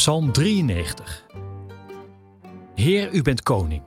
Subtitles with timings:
[0.00, 1.26] Psalm 93.
[2.74, 3.82] Heer, u bent koning.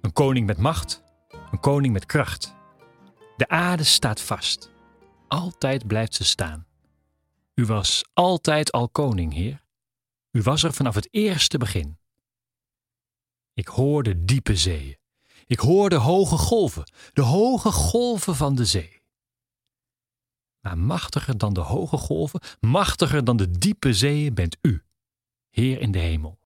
[0.00, 1.02] Een koning met macht,
[1.50, 2.54] een koning met kracht.
[3.36, 4.70] De aarde staat vast.
[5.28, 6.66] Altijd blijft ze staan.
[7.54, 9.64] U was altijd al koning, Heer.
[10.30, 11.98] U was er vanaf het eerste begin.
[13.54, 14.98] Ik hoorde diepe zeeën.
[15.46, 19.02] Ik hoorde hoge golven, de hoge golven van de zee.
[20.60, 24.82] Maar machtiger dan de hoge golven, machtiger dan de diepe zeeën bent u,
[25.50, 26.38] Heer in de hemel.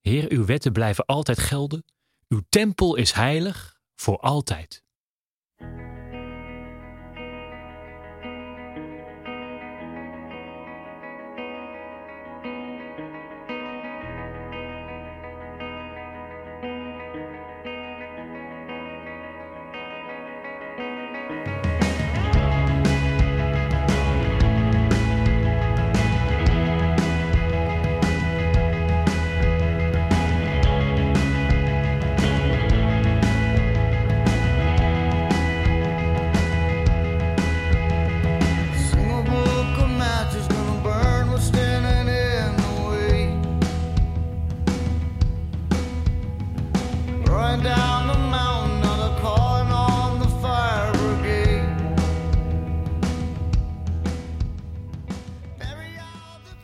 [0.00, 1.84] Heer, uw wetten blijven altijd gelden,
[2.28, 4.83] uw tempel is heilig voor altijd.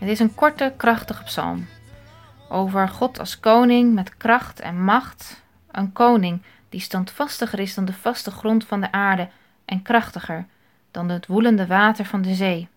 [0.00, 1.66] Het is een korte, krachtige psalm.
[2.48, 5.42] Over God als koning met kracht en macht.
[5.70, 9.28] Een koning die standvastiger is dan de vaste grond van de aarde
[9.64, 10.46] en krachtiger
[10.90, 12.68] dan het woelende water van de zee.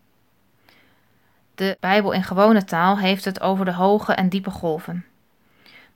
[1.55, 5.05] De Bijbel in gewone taal heeft het over de hoge en diepe golven.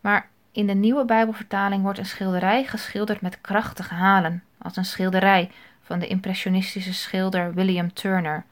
[0.01, 5.51] Maar in de nieuwe Bijbelvertaling wordt een schilderij geschilderd met krachtige halen, als een schilderij
[5.81, 8.45] van de impressionistische schilder William Turner.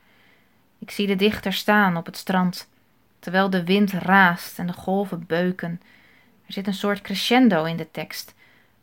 [0.80, 2.70] Ik zie de dichter staan op het strand,
[3.20, 5.82] terwijl de wind raast en de golven beuken.
[6.46, 8.36] Er zit een soort crescendo in de tekst.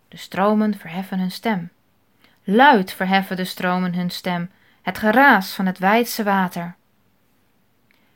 [0.08, 1.70] De stromen verheffen hun stem.
[2.44, 4.50] Luid verheffen de stromen hun stem,
[4.82, 6.74] het geraas van het wijdse water.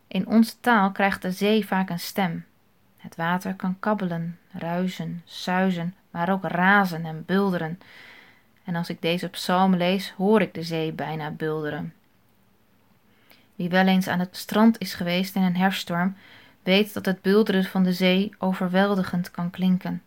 [0.08, 2.44] In onze taal krijgt de zee vaak een stem.
[2.96, 7.80] Het water kan kabbelen, ruisen, suizen, maar ook razen en bulderen.
[8.64, 11.94] En als ik deze psalm lees, hoor ik de zee bijna bulderen.
[13.56, 16.16] Wie wel eens aan het strand is geweest in een herfststorm,
[16.62, 20.02] weet dat het bulderen van de zee overweldigend kan klinken.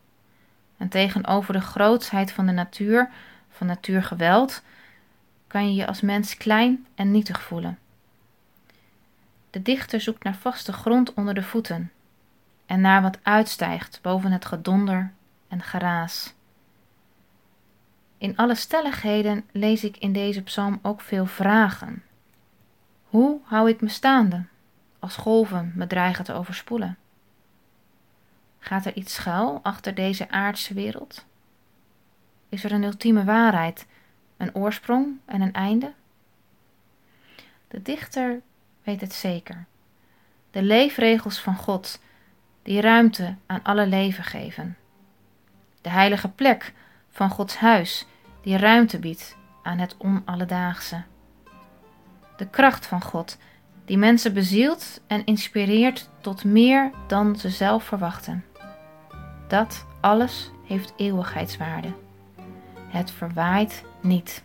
[0.77, 3.09] En tegenover de grootsheid van de natuur,
[3.49, 4.63] van natuurgeweld,
[5.47, 7.77] kan je je als mens klein en nietig voelen.
[9.49, 11.91] De dichter zoekt naar vaste grond onder de voeten
[12.65, 15.11] en naar wat uitstijgt boven het gedonder
[15.47, 16.33] en geraas.
[18.17, 22.03] In alle stelligheden lees ik in deze psalm ook veel vragen.
[23.09, 24.45] Hoe hou ik me staande
[24.99, 26.97] als golven me dreigen te overspoelen?
[28.59, 31.25] Gaat er iets schuil achter deze aardse wereld?
[32.49, 33.87] Is er een ultieme waarheid,
[34.37, 35.93] een oorsprong en een einde?
[37.67, 38.41] De dichter
[38.83, 39.65] weet het zeker.
[40.51, 42.01] De leefregels van God,
[42.61, 44.77] die ruimte aan alle leven geven.
[45.81, 46.73] De heilige plek
[47.09, 48.05] van Gods huis,
[48.41, 51.03] die ruimte biedt aan het onalledaagse.
[52.39, 53.37] De kracht van God,
[53.85, 58.45] die mensen bezielt en inspireert tot meer dan ze zelf verwachten.
[59.47, 61.93] Dat alles heeft eeuwigheidswaarde.
[62.87, 64.43] Het verwaait niet.